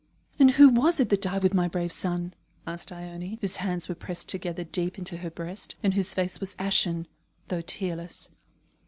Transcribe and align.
"And 0.39 0.49
who 0.53 0.67
was 0.67 0.99
it 0.99 1.09
that 1.09 1.21
died 1.21 1.43
with 1.43 1.53
my 1.53 1.67
brave 1.67 1.91
son?" 1.91 2.33
asked 2.65 2.91
Ione, 2.91 3.37
whose 3.39 3.57
hands 3.57 3.87
were 3.87 3.93
pressed 3.93 4.29
together 4.29 4.63
deep 4.63 4.97
into 4.97 5.17
her 5.17 5.29
breast, 5.29 5.75
and 5.83 5.93
whose 5.93 6.15
face 6.15 6.39
was 6.39 6.55
ashen, 6.57 7.07
though 7.49 7.61
tearless. 7.61 8.31